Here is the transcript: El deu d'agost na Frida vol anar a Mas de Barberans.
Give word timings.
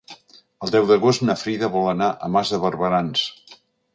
El 0.67 0.71
deu 0.75 0.87
d'agost 0.91 1.25
na 1.27 1.35
Frida 1.41 1.69
vol 1.77 1.85
anar 1.93 2.09
a 2.11 2.29
Mas 2.37 2.53
de 2.55 2.61
Barberans. 2.65 3.25